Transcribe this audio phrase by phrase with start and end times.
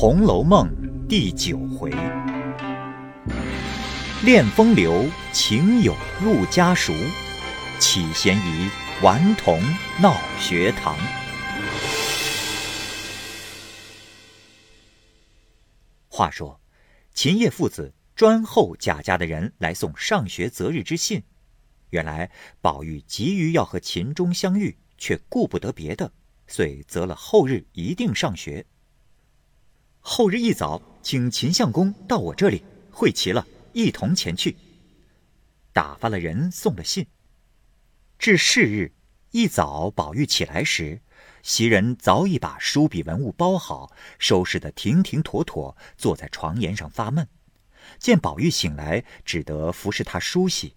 [0.00, 0.66] 红楼梦》
[1.06, 1.90] 第九回：
[4.24, 6.94] 恋风流，情友入家塾，
[7.78, 8.70] 起嫌疑，
[9.02, 9.60] 顽童
[10.00, 10.96] 闹学堂。
[16.08, 16.58] 话说，
[17.12, 21.22] 秦叶父子专候贾家的人来送上学择日之信。
[21.90, 22.30] 原来
[22.62, 26.10] 宝玉急于要和秦钟相遇，却顾不得别的，
[26.46, 28.64] 遂择了后日一定上学。
[30.12, 34.56] 后日一早，请秦相公到我这里会齐了，一同前去。
[35.72, 37.06] 打发了人送了信。
[38.18, 38.92] 至是日
[39.30, 41.00] 一早，宝玉起来时，
[41.44, 47.28] 袭人早已把书笔文物包好，收拾得停停妥妥，坐在床沿上发闷。
[48.00, 50.74] 见宝玉醒来，只得服侍他梳洗。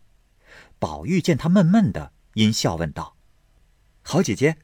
[0.77, 3.17] 宝玉见他闷闷的，因笑问道
[4.03, 4.57] ：“好姐姐，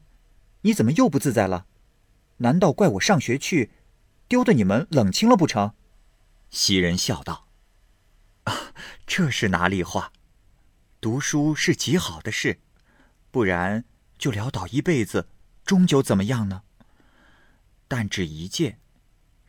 [0.60, 1.66] 你怎么又不自在了？
[2.36, 3.72] 难道怪我上学去？”
[4.30, 5.74] 丢的你们冷清了不成？
[6.50, 7.48] 袭人笑道
[8.46, 8.72] ：“啊，
[9.04, 10.12] 这是哪里话？
[11.00, 12.60] 读书是极好的事，
[13.32, 13.84] 不然
[14.18, 15.26] 就潦倒一辈子，
[15.64, 16.62] 终究怎么样呢？
[17.88, 18.78] 但只一件，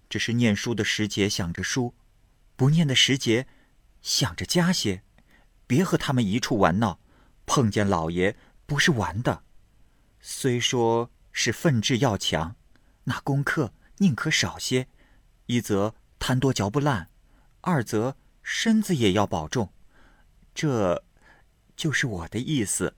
[0.10, 1.94] 只是念书的时节想着书，
[2.56, 3.45] 不念的时节
[4.02, 5.04] 想着家些，
[5.68, 7.00] 别和他们一处玩闹。
[7.45, 8.36] 碰见老爷
[8.66, 9.44] 不是玩的，
[10.20, 12.56] 虽说是奋志要强，
[13.04, 14.88] 那功课。”宁可少些，
[15.46, 17.12] 一则贪多嚼不烂，
[17.62, 19.72] 二则身子也要保重。
[20.56, 21.04] 这，
[21.76, 22.96] 就是我的意思，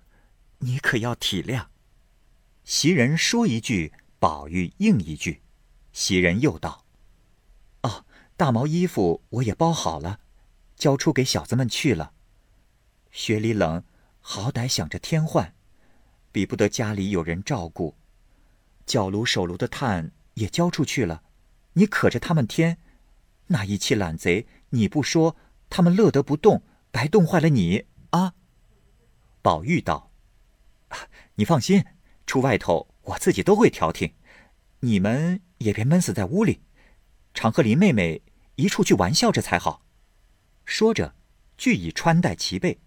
[0.60, 1.68] 你可要体谅。
[2.64, 5.42] 袭人说一句，宝玉应一句。
[5.92, 6.86] 袭人又道
[7.84, 8.06] ：“哦，
[8.38, 10.22] 大毛衣服我也包好了，
[10.78, 12.14] 交出给小子们去了。
[13.12, 13.84] 雪里冷，
[14.22, 15.54] 好歹想着添换，
[16.32, 17.98] 比不得家里有人照顾。
[18.86, 21.24] 脚炉手炉的炭。”也交出去了，
[21.74, 22.78] 你可着他们添，
[23.48, 25.36] 那一气懒贼，你不说，
[25.70, 28.34] 他们乐得不动，白冻坏了你啊！
[29.42, 30.12] 宝玉道
[31.36, 31.84] ：“你放心，
[32.26, 34.14] 出外头我自己都会调停，
[34.80, 36.62] 你们也别闷死在屋里，
[37.34, 38.22] 常和林妹妹
[38.56, 39.84] 一处去玩笑着才好。”
[40.66, 41.14] 说着，
[41.58, 42.80] 俱已穿戴齐备，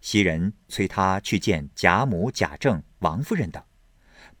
[0.00, 3.62] 袭人催他去见贾母、贾政、王夫人等。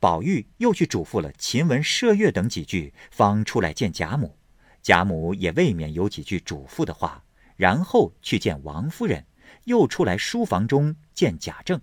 [0.04, 4.36] 宝玉又去嘱咐了秦雯、麝月等几句，方出来见贾母。
[4.82, 7.24] 贾母也未免有几句嘱咐的话，
[7.56, 9.24] 然后去见王夫人，
[9.64, 11.80] 又出来书房中见贾政。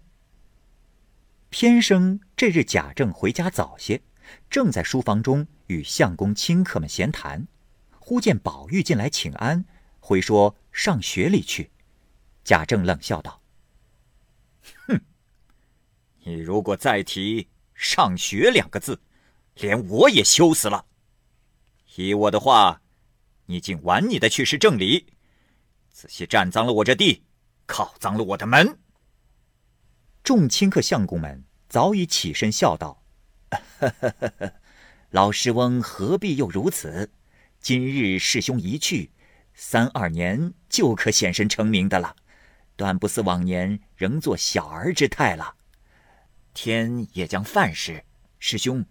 [1.49, 4.03] 偏生这日贾政回家早些，
[4.51, 7.47] 正在书房中与相公亲客们闲谈，
[7.97, 9.65] 忽见宝玉进来请安，
[9.99, 11.71] 回说上学里去。
[12.43, 13.41] 贾政冷笑道
[14.85, 15.01] ：“哼，
[16.19, 17.47] 你如果再提……”
[17.81, 19.01] 上学两个字，
[19.55, 20.85] 连我也羞死了。
[21.95, 22.83] 依我的话，
[23.47, 25.07] 你竟玩你的去是正理，
[25.89, 27.23] 仔细占脏了我这地，
[27.65, 28.77] 靠脏了我的门。
[30.23, 33.03] 众亲客相公们早已起身笑道
[35.09, 37.11] ：“老师翁何必又如此？
[37.59, 39.11] 今日师兄一去，
[39.55, 42.15] 三二年就可显身成名的了，
[42.75, 45.55] 断不似往年仍做小儿之态了。”
[46.53, 48.03] 天也将饭时，
[48.39, 48.85] 师兄，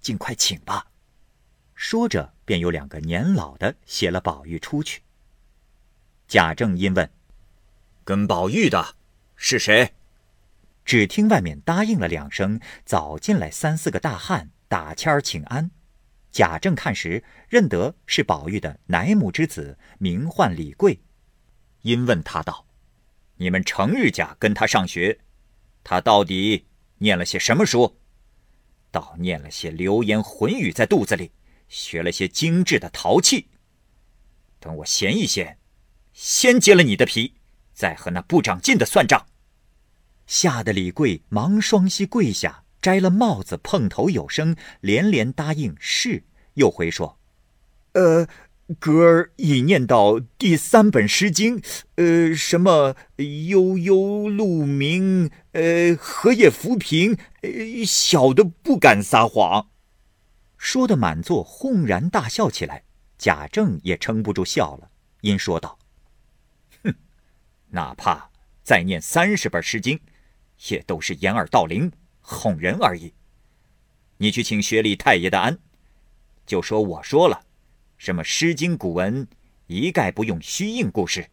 [0.00, 0.88] 尽快请吧。
[1.74, 5.02] 说着，便有两个年老的携了宝玉出去。
[6.26, 7.10] 贾政因问
[8.04, 8.96] ：“跟宝玉的
[9.36, 9.94] 是谁？”
[10.84, 15.70] 只听外面答应了两声，早进来三四个大汉打签儿请安。
[16.30, 21.00] 贾政看时，认得是宝玉的奶母之子，名唤李贵，
[21.82, 22.66] 因问他道
[23.36, 25.20] ：“你们成日家跟他上学，
[25.82, 26.66] 他到底？”
[27.04, 27.98] 念了些什么书？
[28.90, 31.32] 倒念了些流言混语在肚子里，
[31.68, 33.48] 学了些精致的陶器。
[34.58, 35.58] 等我闲一闲，
[36.14, 37.34] 先揭了你的皮，
[37.74, 39.26] 再和那不长进的算账。
[40.26, 46.24] 吓得李贵忙双膝跪下，摘了帽子，碰头有声，连连答应是。
[46.54, 47.18] 又回说
[47.92, 48.26] ：“呃。”
[48.78, 51.60] 格儿已念到第三本《诗经》，
[51.96, 52.96] 呃，什么
[53.50, 59.68] 悠悠鹿鸣，呃，荷叶浮萍，呃，小的不敢撒谎。
[60.56, 62.84] 说的满座轰然大笑起来，
[63.18, 64.88] 贾政也撑不住笑了，
[65.20, 65.78] 因说道
[66.82, 66.94] ：“哼，
[67.68, 68.30] 哪怕
[68.62, 69.98] 再念三十本《诗经》，
[70.72, 73.12] 也都是掩耳盗铃，哄人而已。
[74.16, 75.58] 你去请薛礼太爷的安，
[76.46, 77.42] 就说我说了。”
[77.96, 79.26] 什么《诗经》古文，
[79.66, 81.28] 一概不用虚应故事，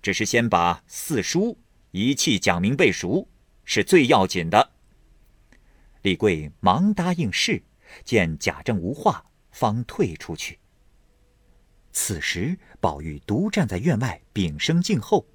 [0.00, 1.58] 只是先把四书
[1.90, 3.28] 一气讲明背熟，
[3.64, 4.72] 是最要紧的。
[6.02, 7.62] 李贵忙答应是，
[8.04, 10.58] 见贾政无话，方退出去。
[11.92, 15.26] 此时宝玉独站在院外，屏声静候。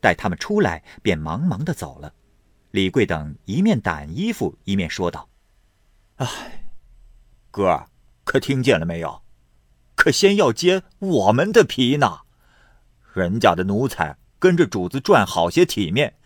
[0.00, 2.12] 待他们出来，便忙忙的走了。
[2.72, 5.28] 李贵等一面掸衣服，一面说道
[6.18, 6.26] ：“哎，
[7.52, 7.86] 哥，
[8.24, 9.22] 可听见了没有？
[10.02, 12.22] 可先要揭我们的皮呢。
[13.12, 16.16] 人家的奴才跟着主子赚好些体面，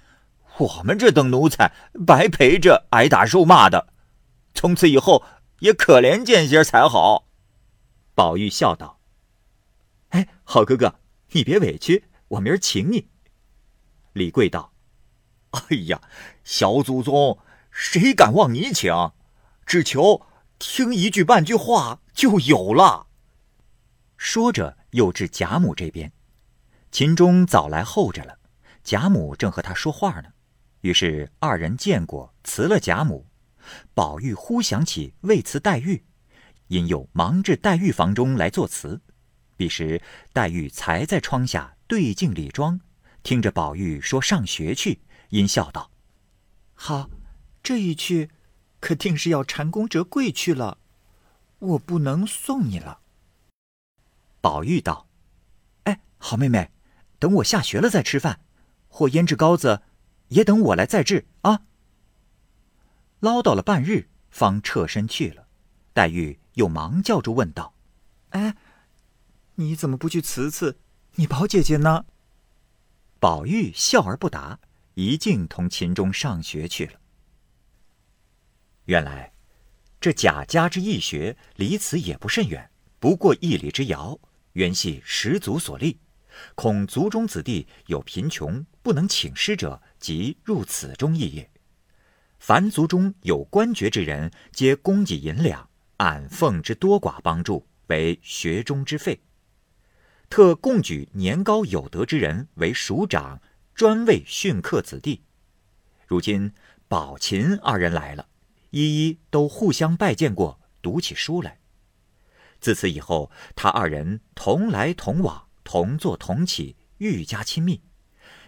[0.57, 1.75] 我们这等奴才
[2.07, 3.89] 白陪着挨打受骂的。
[4.55, 5.23] 从此以后
[5.59, 7.27] 也可怜见些才好。”
[8.17, 8.99] 宝玉笑道
[10.09, 10.99] ：“哎，好哥哥，
[11.33, 13.09] 你别委屈，我明儿请你。”
[14.15, 14.73] 李贵道
[15.53, 16.01] ：“哎呀，
[16.45, 17.39] 小祖宗，
[17.71, 19.13] 谁敢望你请？
[19.67, 20.23] 只求
[20.59, 23.06] 听一句半句话就有了。”
[24.17, 26.13] 说着，又至贾母这边。
[26.91, 28.39] 秦钟早来候着了，
[28.83, 30.31] 贾母正和他说话呢。
[30.81, 33.27] 于是二人见过，辞了贾母。
[33.95, 36.05] 宝玉忽想起未辞黛玉，
[36.69, 39.01] 因又忙至黛玉房中来作辞。
[39.57, 40.01] 彼时
[40.33, 42.81] 黛玉才在窗下对镜理妆。
[43.23, 45.91] 听着宝玉说上学去，因笑道
[46.75, 47.11] ：“好，
[47.63, 48.31] 这一去，
[48.79, 50.79] 可定是要蟾宫折桂去了。
[51.59, 53.01] 我不能送你了。”
[54.47, 55.09] 宝玉道
[55.91, 56.71] ：“哎，好妹妹，
[57.19, 58.39] 等我下学了再吃饭，
[58.87, 59.83] 或腌制糕子，
[60.29, 61.63] 也等我来再制啊。”
[63.19, 65.49] 唠叨了半日，方撤身去了。
[65.93, 67.75] 黛玉又忙叫住问道
[68.31, 68.55] ：“哎，
[69.57, 70.79] 你怎么不去辞辞
[71.17, 72.07] 你宝姐姐呢？”
[73.19, 74.61] 宝玉笑而不答，
[74.95, 77.01] 一径同秦钟上学去了。
[78.85, 79.33] 原来，
[80.01, 82.71] 这贾家之义学离此也不甚远，
[83.01, 84.17] 不过一里之遥。
[84.57, 86.01] 原系始祖所立，
[86.55, 91.51] 恐族中子弟有贫穷不能请师者，即入此中肄业。
[92.39, 95.69] 凡族中有官爵之人，皆供给银两，
[95.99, 99.21] 按俸之多寡帮助，为学中之费。
[100.31, 103.43] 特供举年高有德之人为署长，
[103.75, 105.21] 专为训课子弟。
[106.07, 106.51] 如今
[106.89, 108.27] 宝琴二人来了，
[108.71, 111.59] 一一都互相拜见过，读起书来。
[112.61, 117.81] 自此以后，他二人同来同往，同坐同起，愈加亲密。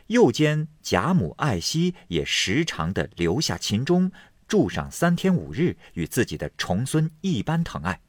[0.08, 4.10] 又兼贾母爱惜，也时常的留下秦钟
[4.46, 8.00] 住上三天五日，与自己的重孙一般疼爱。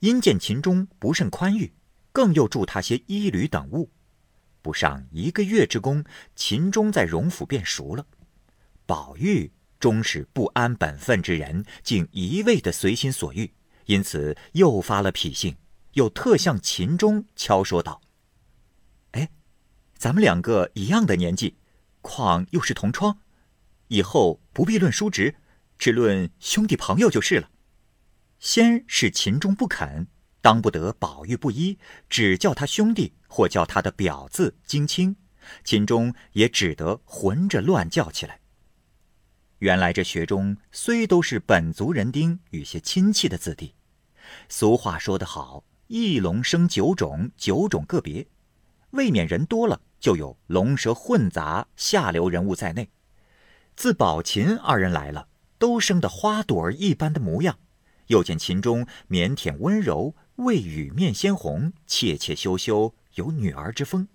[0.00, 1.72] 因见秦钟不甚宽裕。
[2.14, 3.90] 更又助他些衣履等物，
[4.60, 6.04] 不上一个月之功，
[6.36, 8.04] 秦钟在荣府便熟了。
[8.84, 13.50] 宝玉终是不安本分之人，竟一味的随心所欲，
[13.92, 15.54] 因此又发了脾性，
[15.92, 18.00] 又特向秦钟敲说道
[19.12, 19.28] ：“哎，
[19.98, 21.58] 咱们两个一样的年纪，
[22.00, 23.18] 况又是同窗，
[23.88, 25.34] 以后不必论叔侄，
[25.76, 27.50] 只论兄弟朋友就是了。”
[28.40, 30.06] 先是秦钟不肯。
[30.40, 31.78] 当不得宝玉不依，
[32.08, 35.14] 只叫他兄弟，或叫他的表字金青，
[35.64, 38.40] 秦钟也只得混着乱叫起来。
[39.58, 43.72] 原来这学中虽都是本族人丁与些亲戚的子弟，
[44.48, 48.26] 俗话说得好，一龙生九种，九种个别，
[48.90, 52.88] 未免人多了，就有龙蛇混杂、下流人物在内。
[53.74, 57.58] 自宝琴二人来了，都生得花朵儿一般的模样，
[58.08, 60.14] 又见琴中腼腆温柔。
[60.36, 64.08] 未雨面鲜红，怯怯羞羞，有女儿之风。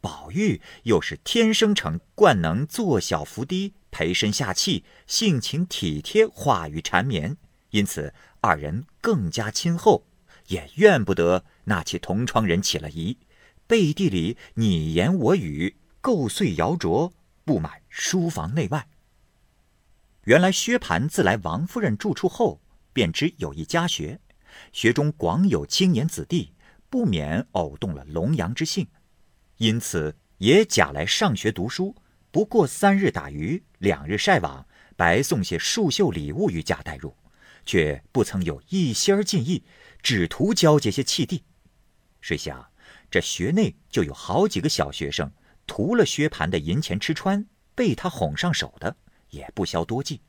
[0.00, 7.36] 宝玉又是天生成惯能坐小伏低，陪身下气，性情体贴，话语缠绵，
[7.74, 10.06] 因此二人更加亲厚，
[10.46, 13.18] 也怨不得那起同窗人起了疑，
[13.66, 17.10] 背地里你言我语，构碎谣诼，
[17.44, 18.86] 布满书房内外。
[20.22, 22.60] 原来薛蟠自来王夫人住处后，
[22.92, 24.20] 便知有一家学。
[24.72, 26.52] 学中广有青年子弟，
[26.88, 28.86] 不免偶动了龙阳之性，
[29.56, 31.96] 因此也假来上学读书。
[32.30, 34.64] 不过三日打鱼，两日晒网，
[34.94, 37.12] 白送些束绣礼物与贾带入，
[37.64, 39.64] 却不曾有一心儿尽意，
[40.02, 41.44] 只图交结些契弟。
[42.20, 42.70] 谁想
[43.10, 45.32] 这学内就有好几个小学生，
[45.66, 48.96] 图了薛蟠的银钱吃穿，被他哄上手的，
[49.30, 50.20] 也不消多计。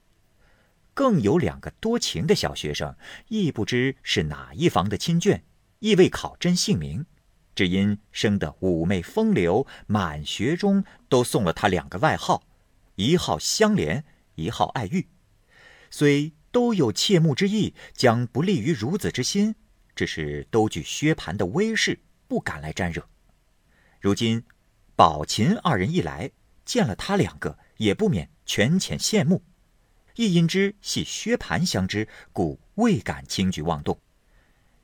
[0.93, 2.95] 更有两个多情的小学生，
[3.27, 5.41] 亦不知是哪一房的亲眷，
[5.79, 7.05] 亦未考真姓名，
[7.53, 12.43] 只因生得妩媚风流，满学中都送了他两个外号，
[12.95, 15.09] 一号香莲，一号爱玉。
[15.89, 19.55] 虽都有切慕之意，将不利于孺子之心，
[19.93, 23.05] 只是都惧薛蟠的威势，不敢来沾惹。
[23.99, 24.41] 如今
[24.95, 26.31] 宝琴二人一来，
[26.63, 29.43] 见了他两个，也不免权浅羡慕。
[30.15, 33.99] 亦因之系薛蟠相知，故未敢轻举妄动。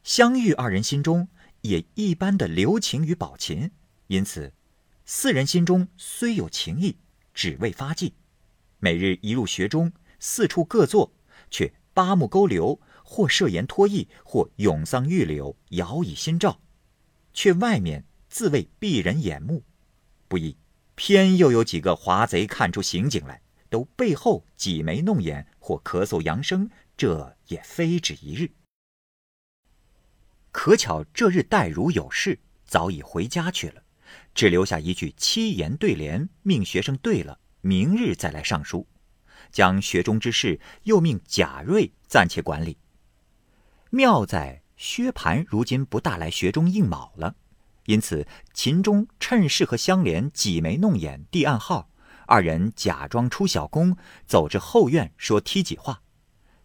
[0.03, 1.29] 相遇二人心中
[1.61, 3.71] 也一般的留情于宝琴，
[4.07, 4.51] 因此
[5.05, 6.97] 四人心中虽有情意，
[7.33, 8.13] 只为发迹。
[8.79, 11.13] 每日一入学中，四处各坐，
[11.51, 16.59] 却八目勾留，或设言托意，或咏丧玉柳，摇以心照，
[17.33, 19.61] 却外面自谓避人眼目。
[20.27, 20.57] 不意，
[20.95, 28.49] 偏又有几个华贼看出刑警来，都背后挤眉弄眼，或咳嗽扬声，这也非止一日。
[30.51, 33.83] 可巧这日黛如有事，早已回家去了，
[34.33, 37.39] 只留下一句七言对联，命学生对了。
[37.61, 38.87] 明日再来上书，
[39.51, 42.77] 将学中之事又命贾瑞暂且管理。
[43.89, 47.35] 妙在薛蟠如今不大来学中应卯了，
[47.85, 51.89] 因此秦钟趁势和香莲挤眉弄眼递暗号，
[52.25, 56.01] 二人假装出小宫，走至后院说梯几话。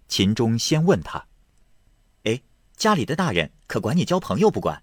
[0.09, 1.27] 秦钟先问他
[2.23, 2.43] ：“哎，
[2.77, 4.83] 家里的大人可管你交朋友不管？”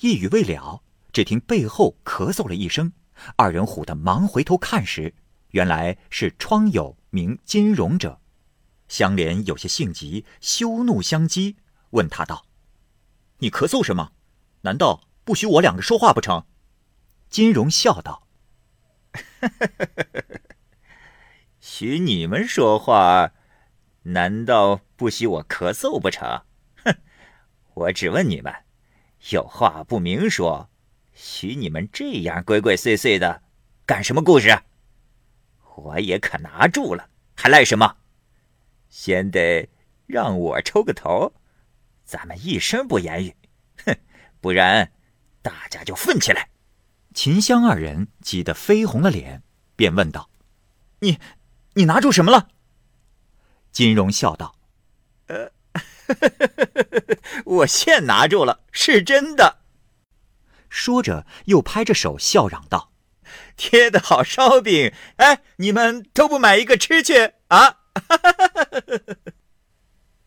[0.00, 0.82] 一语未了，
[1.12, 2.92] 只听背后咳嗽了一声。
[3.34, 5.12] 二人唬得忙回头看时，
[5.50, 8.20] 原来是窗友名金荣者。
[8.88, 11.56] 香莲有些性急，羞怒相激，
[11.90, 12.46] 问他道
[13.38, 14.12] ：“你咳嗽什么？
[14.62, 16.44] 难道不许我两个说话不成？”
[17.28, 18.26] 金荣笑道
[21.60, 23.32] ：“许你们说话，
[24.04, 26.42] 难道不许我咳嗽不成？
[26.84, 26.94] 哼！
[27.74, 28.52] 我只问你们，
[29.30, 30.70] 有话不明说。”
[31.12, 33.42] 许你们这样鬼鬼祟祟的，
[33.84, 34.62] 干什么故事？
[35.78, 37.96] 我也可拿住了，还赖什么？
[38.88, 39.68] 先得
[40.06, 41.32] 让我抽个头，
[42.04, 43.36] 咱们一声不言语，
[43.84, 43.96] 哼，
[44.40, 44.92] 不然
[45.42, 46.50] 大家就愤起来。
[47.14, 49.42] 秦香二人急得绯红了脸，
[49.76, 50.30] 便问道
[51.00, 51.18] ：“你，
[51.74, 52.48] 你拿住什么了？”
[53.70, 54.56] 金荣笑道
[55.28, 55.52] ：“呃，
[57.44, 59.58] 我现拿住了，是真的。”
[60.68, 62.92] 说着，又拍着手笑嚷道
[63.58, 64.94] ：“贴的好烧饼！
[65.16, 67.80] 哎，你们都不买一个吃去啊！”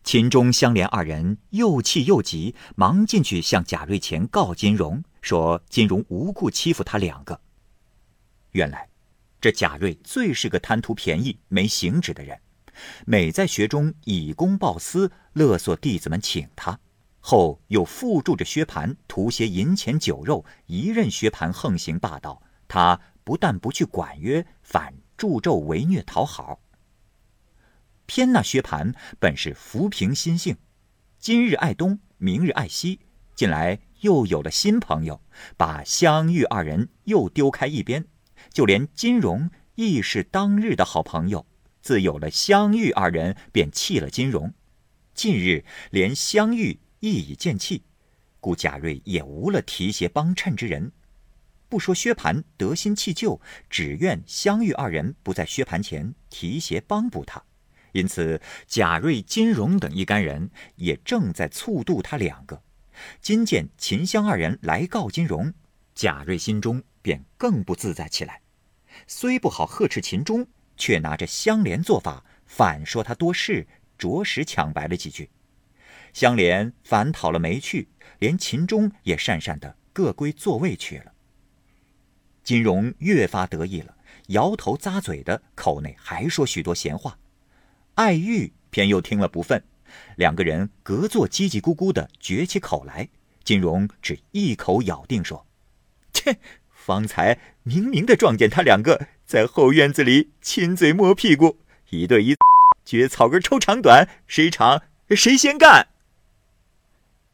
[0.04, 7.40] 秦钟、香莲二人又气又急，忙进去向贾瑞前告金荣，说金荣无故欺负他两个。
[8.50, 8.88] 原来，
[9.40, 12.38] 这贾瑞最是个贪图便宜、没行止的人，
[13.06, 16.78] 每在学中以公报私，勒索弟子们请他。
[17.20, 26.60] 后又附助着薛蟠图些银钱酒肉，一任薛蟠横行霸道，他不但不去管约，反助纣为虐讨好。
[28.06, 30.56] 偏那薛蟠本是浮萍心性，
[31.18, 33.00] 今日爱东，明日爱西，
[33.34, 35.20] 近来又有了新朋友，
[35.56, 38.06] 把香玉二人又丢开一边，
[38.50, 41.46] 就连金荣亦是当日的好朋友，
[41.80, 44.52] 自有了香玉二人，便弃了金荣。
[45.14, 46.80] 近日连香玉。
[47.04, 47.82] 亦已见弃，
[48.38, 50.92] 故贾瑞也无了提携帮衬之人。
[51.72, 57.42] 不说薛蟠得心弃旧，只愿香玉二人不在薛蟠前提携帮补他。
[57.92, 62.62] 因此，贾瑞、金荣等一干人也正在促度他两个。
[63.22, 65.50] 今见秦香二人来告金荣，
[65.94, 68.42] 贾瑞心中便更不自在起来。
[69.06, 75.30] 虽不好呵斥秦钟，却拿着香莲做法，反说他多事，着实抢白了几句。
[76.12, 77.88] 香莲反讨了没趣，
[78.18, 81.11] 连秦钟也讪讪的各归座位去了。
[82.42, 83.96] 金荣越发得意了，
[84.28, 87.18] 摇头咂嘴的，口内还说许多闲话。
[87.94, 89.62] 爱玉偏又听了不忿，
[90.16, 93.08] 两个人隔座叽叽咕咕的撅起口来。
[93.44, 95.46] 金荣只一口咬定说
[96.12, 96.38] ：“切，
[96.70, 101.58] 方才明明的撞见他两个在后院子里亲嘴摸屁股，
[101.90, 102.36] 一对一，
[102.86, 105.88] 撅草根抽长短，谁长谁先干。”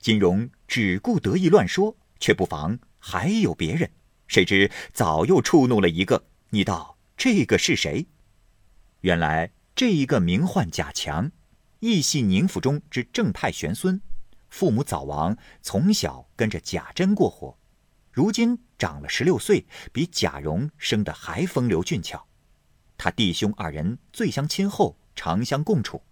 [0.01, 3.91] 金荣只顾得意乱说，却不妨还有别人。
[4.29, 6.27] 谁知早又触怒了一个。
[6.51, 8.07] 你道这个是谁？
[9.01, 11.31] 原来这一个名唤贾强，
[11.81, 14.01] 亦系宁府中之正派玄孙。
[14.51, 17.59] 父母早亡，从小跟着贾珍过活。
[18.13, 22.27] 如今长了十六岁，比贾蓉生得还风流俊俏。
[22.97, 26.03] 他弟兄二人最相亲厚，常相共处。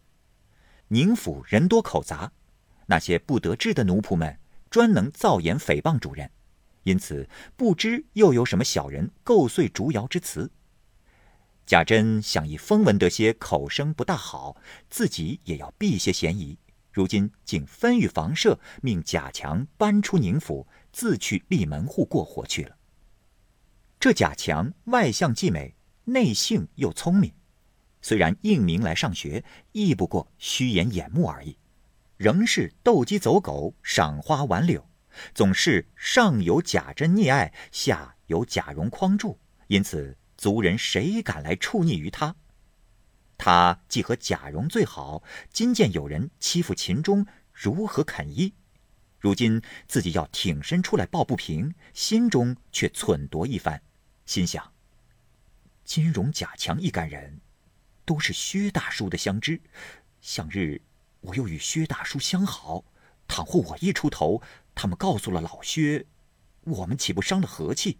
[0.89, 2.33] 宁府人多口杂。
[2.87, 4.39] 那些不得志的奴仆们
[4.71, 6.31] 专能造言诽谤主人，
[6.87, 10.53] 因此不知又有什么小人构碎竹窑之词。
[11.67, 14.57] 贾珍想以风闻得些口声不大好，
[14.89, 16.57] 自己也要避些嫌疑。
[16.93, 22.77] 如今竟分与房舍，命贾强搬出宁府，自去立门户过活去了。
[23.99, 25.75] 这贾强外相既美，
[26.05, 27.33] 内性又聪明，
[28.01, 31.59] 虽然应名来上学，亦不过虚掩眼目而已。
[32.17, 34.89] 仍是斗鸡走狗，赏花玩柳，
[35.35, 42.37] 总是上有贾珍溺爱，下有贾蓉匡助，因此族人谁敢来触逆于他？
[43.39, 48.55] 他既和贾蓉最好，今见有人欺负秦钟，如何肯依？
[49.19, 53.83] 如今自己要挺身出来抱不平，心中却忖度一番，
[54.25, 54.73] 心想：
[55.85, 57.41] 金荣、贾强一干人，
[58.05, 59.61] 都是薛大叔的相知，
[60.21, 60.81] 向日
[61.21, 62.85] 我又与薛大叔相好，
[63.27, 64.41] 倘或我一出头，
[64.77, 66.07] 他们告诉了老薛，
[66.61, 67.99] 我们岂不伤了和气？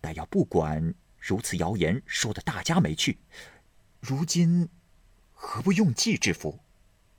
[0.00, 3.18] 但要不管如此谣言说的大家没趣，
[4.00, 4.68] 如今
[5.32, 6.58] 何不用计制服？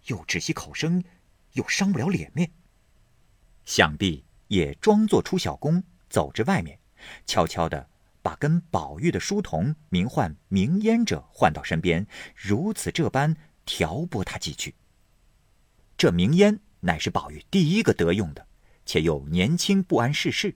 [0.08, 1.04] 又只息口声，
[1.54, 2.52] 又伤不了脸面。
[3.64, 6.78] 想必也装作出小宫，走至外面，
[7.26, 7.90] 悄悄的
[8.22, 12.06] 把跟宝玉的书童名唤明烟者唤到身边，
[12.36, 14.76] 如此这般调拨他几句。
[15.98, 18.47] 这明烟乃是宝玉第一个得用的，
[18.88, 20.56] 且又年轻不谙世事。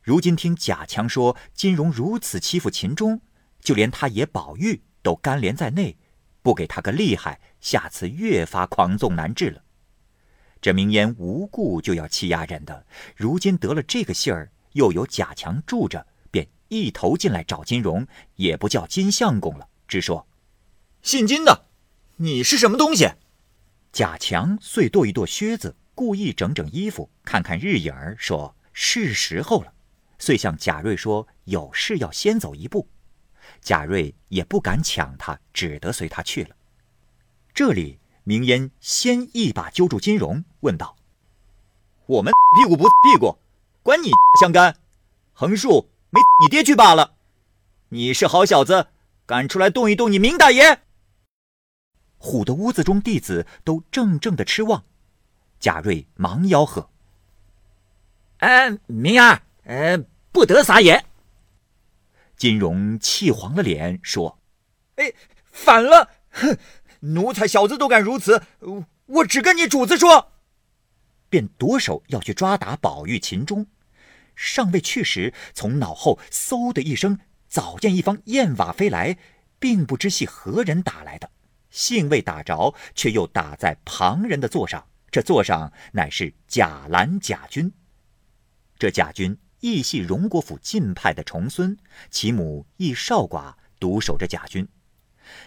[0.00, 3.20] 如今听贾强说金荣如此欺负秦钟，
[3.60, 5.98] 就连他爷宝玉都干连在内，
[6.40, 9.62] 不给他个厉害，下次越发狂纵难治了。
[10.60, 20.26] 这明烟无故就要欺压人的，如今得了这个信儿，又有贾强住着，便一头进来找金荣，也不叫金相公了，只说
[21.02, 21.66] ：“姓金的，
[22.16, 23.10] 你是什么东西？”
[23.92, 29.72] 贾强遂跺一跺靴子，故意整整衣服，看看日影儿，说是时候了，
[30.18, 32.88] 遂向贾瑞说有事要先走一步。
[33.60, 36.56] 贾瑞也不敢抢他，只得随他去了。
[37.54, 37.98] 这里。
[38.26, 40.96] 明烟先一把揪住金荣，问道
[42.08, 43.36] ：“我们屁股不屁股，
[43.82, 44.78] 管你相干？
[45.34, 47.16] 横竖没你爹去罢了。
[47.90, 48.86] 你是好小子，
[49.26, 50.80] 敢出来动一动你明大爷！”
[52.18, 54.86] 唬得屋子中弟子都怔怔的痴望。
[55.64, 56.90] 贾瑞忙吆喝
[58.40, 59.96] ：“哎，明儿，呃，
[60.30, 61.06] 不得撒野！”
[62.36, 64.38] 金荣气黄了脸，说
[64.96, 65.10] ：“哎，
[65.50, 66.10] 反了！
[66.32, 66.58] 哼！”
[67.00, 68.42] 奴才小子都敢如此，
[69.06, 70.32] 我只跟你主子说。
[71.30, 73.66] 便夺手要去抓打宝玉、秦钟，
[74.36, 79.16] 尚未去时，从脑后嗖的一声，早见一方燕瓦飞来，
[79.58, 81.30] 并不知系何人打来的，
[81.70, 84.86] 幸未打着，却又打在旁人的座上。
[85.14, 87.72] 这座上乃是贾兰贾君。
[88.76, 91.78] 这贾君亦系荣国府晋派的重孙，
[92.10, 94.68] 其母亦少寡，独守着贾君。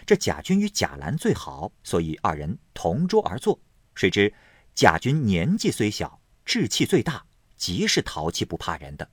[0.06, 3.60] 这贾军与贾兰最好，所以二人同桌而坐。
[3.94, 4.32] 谁知
[4.74, 9.10] 贾军年纪虽小，志气最大，极是淘气不怕人的。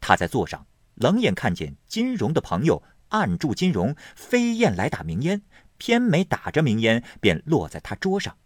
[0.00, 5.42] 他在座上冷眼看见金荣的朋友按住金荣，飞燕来打明烟，
[5.78, 8.36] 偏没打着明烟，便落在他桌上。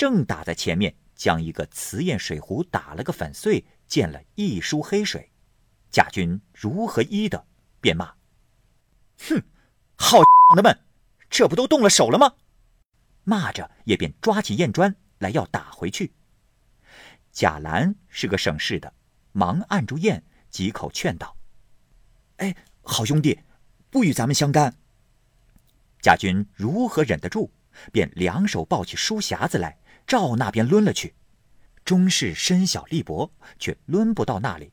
[0.00, 5.30] 正打在前面，将一个瓷砚水壶打了个粉碎，溅了一梳黑水。
[5.90, 7.46] 贾军如何医的，
[7.82, 8.14] 便骂
[9.28, 9.42] ：“哼！”
[10.00, 10.22] 好
[10.56, 10.80] 的们，
[11.28, 12.36] 这不都动了手了吗？
[13.24, 16.14] 骂着也便抓起砚砖来要打回去。
[17.30, 18.94] 贾兰是个省事的，
[19.32, 21.36] 忙按住砚，几口劝道
[22.40, 23.38] ：“哎，好兄弟，
[23.90, 24.78] 不与咱们相干。”
[26.00, 27.50] 贾军如何忍得住？
[27.92, 29.78] 便两手抱起书匣子来，
[30.10, 31.14] 照那边抡了去。
[31.84, 34.72] 钟氏身小力薄，却抡不到那里。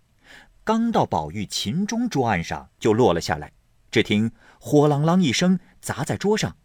[0.63, 3.51] 刚到宝玉、秦钟桌案上，就落了下来。
[3.91, 6.57] 只听火啷啷一声砸在桌上，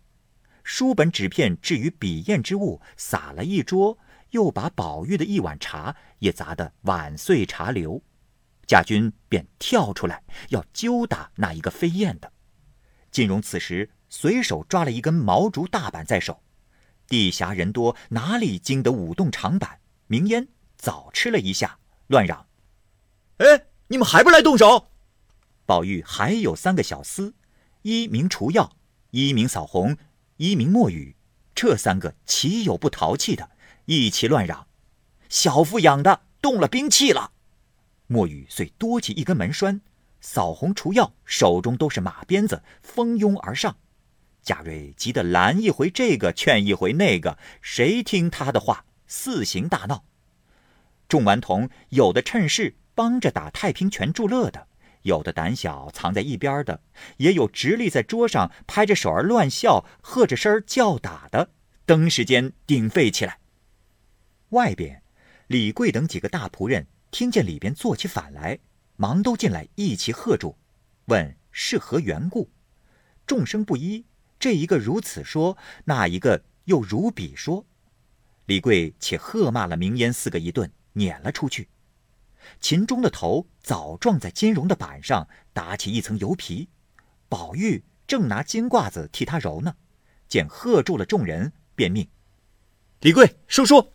[0.65, 3.99] 书本纸片置于笔砚之物，洒了一桌，
[4.31, 8.03] 又把宝玉的一碗茶也砸得碗碎茶流。
[8.67, 12.33] 贾军便跳出来要揪打那一个飞燕的。
[13.11, 16.43] 金荣此时随手抓了一根毛竹大板在手，
[17.13, 19.81] 地狭人多，哪里经得舞动长板？
[20.07, 20.49] 明烟
[20.79, 22.47] 早吃了一下，乱嚷
[23.37, 24.89] ：“哎，你们还不来动手？”
[25.67, 27.35] 宝玉还有三个小厮，
[27.83, 28.73] 一名除药，
[29.11, 29.95] 一名扫红，
[30.39, 31.15] 一名墨雨。
[31.55, 33.51] 这三个岂有不淘气的？
[33.85, 34.67] 一起乱嚷
[35.29, 37.33] ：“小妇养的动了兵器了！”
[38.09, 39.83] 墨雨遂多起一根门栓，
[40.23, 43.77] 扫红、除药手中都是马鞭子，蜂拥而上。
[44.43, 48.85] 贾瑞急得拦一回这个，劝一回那个，谁听他的话？
[49.07, 50.05] 四行大闹。
[51.09, 54.69] 众顽童有的趁势帮着打太平拳助乐的。
[55.03, 56.81] 有的胆小藏在一边的，
[57.17, 61.51] 也有直立在桌上拍着手儿乱笑、喝着声儿叫打的，
[61.85, 63.39] 登时间鼎沸起来。
[64.51, 65.03] 外边，
[65.49, 68.61] 李贵等几个大仆人听见里边做起反来，
[68.97, 70.57] 忙都进来一齐喝住，
[71.07, 72.49] 问是何缘故。
[73.27, 74.05] 众生不一，
[74.43, 77.65] 这一个如此说，那一个又如彼说。
[78.47, 81.69] 李贵且喝骂了明烟四个一顿，撵了出去。
[82.59, 86.69] 秦钟的头早撞在金荣的板上，打起一层油皮。
[87.29, 89.77] 宝玉正拿金褂子替他揉呢，
[90.27, 92.09] 见喝住了众人，便命
[92.99, 93.93] 李贵、叔叔，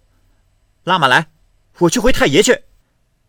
[0.86, 1.28] 拉马来，
[1.80, 2.64] 我去回太爷去。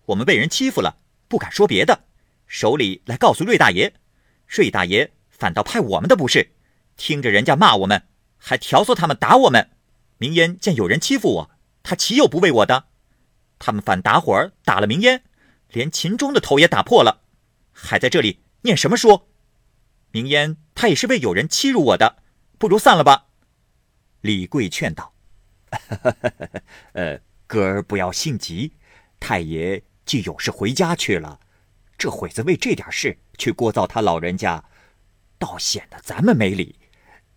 [0.07, 2.05] 我们被人欺负了，不敢说别的，
[2.47, 3.93] 手里来告诉瑞大爷，
[4.47, 6.53] 瑞大爷反倒派我们的不是，
[6.99, 8.03] 听着人家骂我们，
[8.37, 9.71] 还调唆他们打我们。
[10.19, 11.51] 明烟见有人欺负我，
[11.83, 12.89] 他岂有不为我的？
[13.59, 15.25] 他们反打伙儿打了明烟，
[15.69, 17.23] 连秦钟的头也打破了，
[17.73, 19.29] 还在这里念什么书？
[20.11, 22.23] 明烟他也是为有人欺辱我的，
[22.59, 23.27] 不如散了吧。
[24.21, 25.15] 李贵劝道
[26.93, 28.73] ：“呃，哥儿不要性急，
[29.21, 31.39] 太爷既有事回家去了，
[31.97, 34.65] 这会子为这点事去聒噪他老人家，
[35.39, 36.77] 倒显得咱们没理。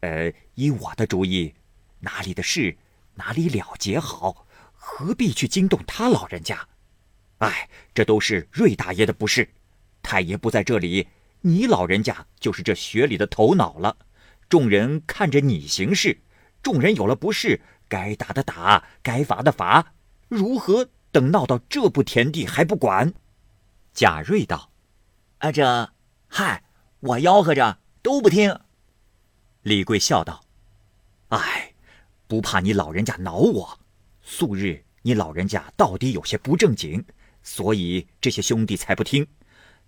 [0.02, 1.56] 呃，依我的主意，
[2.00, 2.78] 哪里的事
[3.16, 4.46] 哪里了结好。”
[4.84, 6.68] 何必去惊动他老人家？
[7.38, 9.48] 哎，这都是瑞大爷的不是。
[10.02, 11.08] 太爷不在这里，
[11.42, 13.96] 你老人家就是这学里的头脑了。
[14.50, 16.20] 众人看着你行事，
[16.64, 19.94] 众人有了不是，该打的打，该罚的罚。
[20.28, 23.14] 如何等闹到这步田地还不管？
[23.94, 24.72] 贾瑞道
[25.38, 25.94] ：“啊，这，
[26.28, 26.64] 嗨，
[27.02, 28.60] 我吆喝着都不听。”
[29.64, 30.44] 李贵笑道
[31.30, 31.74] ：“哎，
[32.28, 33.80] 不怕你老人家恼我。”
[34.24, 37.04] 素日你老人家到底有些不正经，
[37.44, 39.28] 所以这些兄弟才不听，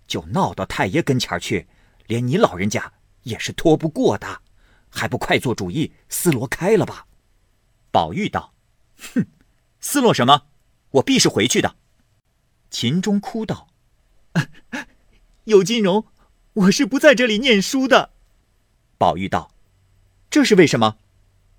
[0.06, 1.66] 就闹到太爷跟前去，
[2.06, 4.42] 连你老人家也是拖不过的，
[4.88, 7.06] 还不快做主意，思罗开了吧？
[7.90, 8.54] 宝玉道
[9.14, 9.26] ：“哼，
[9.80, 10.46] 思罗什么？
[10.90, 11.76] 我必是回去的。”
[12.70, 13.68] 秦钟哭道
[15.44, 16.06] ：“有金荣，
[16.54, 18.10] 我是不在这里念书的。”
[18.98, 19.53] 宝玉道
[20.34, 20.96] ：“这是为什么？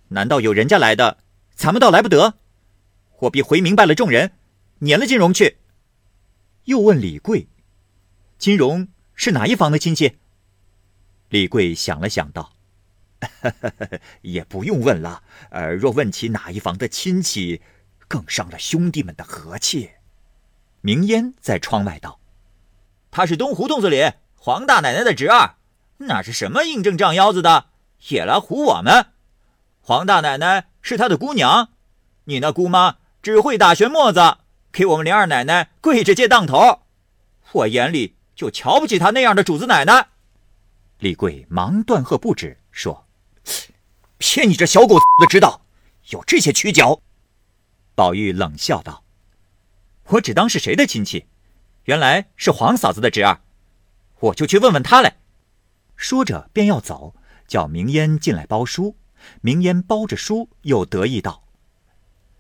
[0.10, 1.20] 难道有人家来的，
[1.56, 2.34] 咱们倒来不得？”
[3.20, 4.34] 我必回明白了众人，
[4.80, 5.60] 撵了金荣去。
[6.66, 7.48] 又问李贵
[8.38, 10.18] ：“金荣是哪一房的亲戚？”
[11.32, 12.52] 李贵想了想道
[14.24, 15.24] ：“也不用问了。
[15.52, 17.62] 呃，若问起哪一房的亲戚，
[18.10, 19.92] 更伤了兄弟们的和气。”
[20.84, 22.20] 明烟在窗外道
[23.10, 25.56] ：“他是东胡同子里黄大奶奶的侄儿，
[26.00, 27.68] 那是什么印证账腰子的，
[28.10, 29.08] 也来唬我们。
[29.82, 31.70] 黄大奶奶是他的姑娘，
[32.26, 34.38] 你那姑妈。”只会打旋磨子，
[34.72, 36.84] 给我们林二奶奶跪着借当头，
[37.54, 40.10] 我眼里就瞧不起他那样的主子奶奶。
[41.00, 43.08] 李贵忙断喝不止，说
[44.20, 45.66] ：“骗你这小狗的知道，
[46.12, 47.02] 有这些曲脚。”
[47.96, 49.04] 宝玉冷笑道
[50.10, 51.26] ：“我只当是谁的亲戚，
[51.86, 53.42] 原来是黄嫂子的侄儿，
[54.20, 55.18] 我就去问问他来。”
[55.98, 57.16] 说着便要走，
[57.48, 58.96] 叫明烟进来包书。
[59.42, 61.44] 明烟包着书，又得意道。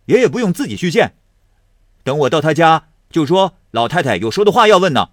[0.06, 1.15] 爷爷不用自己去见，
[2.04, 5.10] 等我到他家，就说老太太有说的话要问呢，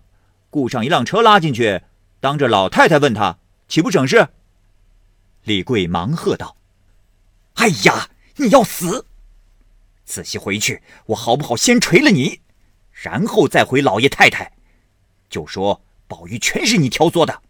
[0.51, 1.83] 雇上一辆车拉进去，
[2.21, 4.29] 当着老太太问他，岂不省事？
[5.45, 6.57] 李贵忙喝道
[7.57, 9.07] ：“哎呀，你要死！
[10.05, 12.41] 仔细回去，我好不好先锤了你，
[12.91, 14.53] 然后再回老爷太太，
[15.31, 17.41] 就说宝玉全是你挑唆的。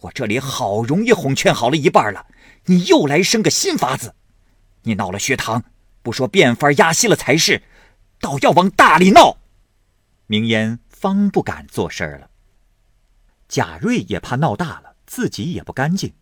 [0.00, 2.26] 我这里好容易哄劝好了一半了，
[2.66, 4.14] 你又来生个新法子，
[4.82, 5.64] 你闹了学堂。”
[6.06, 7.64] 不说变法压息了才是，
[8.20, 9.38] 倒要往大里闹。
[10.28, 12.30] 明烟方不敢做事儿了。
[13.48, 16.12] 贾瑞也怕闹大了，自己也不干净，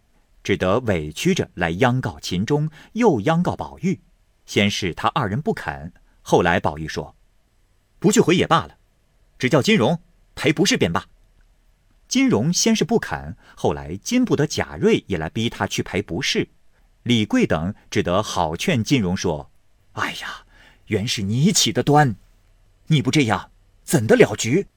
[0.42, 4.00] 只得委屈着来央告秦钟，又央告宝玉。
[4.46, 7.14] 先是他二人不肯，后来宝玉说
[8.00, 8.78] ：“不去回也罢了，
[9.38, 10.00] 只叫金荣
[10.34, 11.04] 赔不是便罢。”
[12.14, 16.48] 金荣先是不肯，后来金不得贾瑞也来逼他去赔不是，
[17.02, 19.50] 李贵等只得好劝金荣说。
[19.94, 20.46] 哎呀，
[20.86, 22.14] 原是你起的端，
[22.86, 23.50] 你不这样，
[23.82, 24.68] 怎得了局？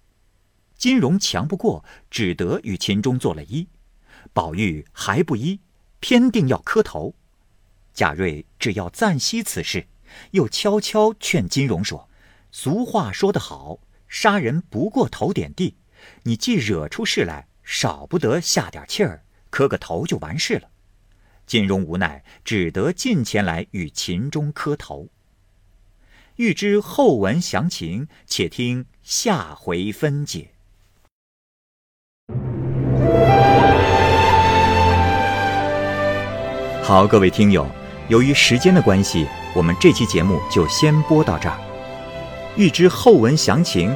[0.79, 3.67] 金荣强不过，只得与秦钟做了揖。
[4.33, 5.59] 宝玉还不依，
[5.99, 7.13] 偏定要磕头。
[7.93, 9.85] 贾瑞只要暂息此事，
[10.31, 12.09] 又悄悄劝金荣说
[12.51, 15.75] ：“俗话说得好，杀人不过头点地。
[16.23, 20.69] 你既惹出事来，少不得下点气儿，磕个头就完事了。”
[21.47, 25.07] 金荣无奈，只得近前来与秦钟磕头。
[26.35, 30.49] 欲知后文详情，且听下回分解。
[36.83, 37.65] 好，各位听友，
[38.07, 41.57] 由于时间的关系，我们这期节目就先播到这儿。
[42.55, 43.95] 欲知后文详情，